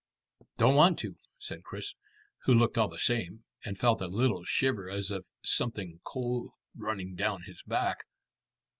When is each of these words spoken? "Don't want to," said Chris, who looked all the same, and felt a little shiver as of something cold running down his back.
"Don't 0.57 0.73
want 0.73 0.97
to," 0.97 1.15
said 1.37 1.61
Chris, 1.63 1.93
who 2.45 2.55
looked 2.55 2.75
all 2.75 2.87
the 2.87 2.97
same, 2.97 3.43
and 3.63 3.77
felt 3.77 4.01
a 4.01 4.07
little 4.07 4.43
shiver 4.43 4.89
as 4.89 5.11
of 5.11 5.27
something 5.43 6.01
cold 6.03 6.53
running 6.75 7.13
down 7.13 7.43
his 7.43 7.61
back. 7.67 7.97